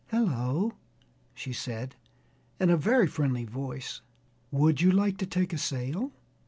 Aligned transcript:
"Hello!" 0.07 0.73
she 1.35 1.53
said, 1.53 1.95
in 2.59 2.71
a 2.71 2.75
very 2.75 3.05
friendly 3.05 3.45
voice: 3.45 4.01
"would 4.49 4.81
you 4.81 4.91
like 4.91 5.17
to 5.19 5.27
take 5.27 5.53
a 5.53 5.59
sail?" 5.59 6.11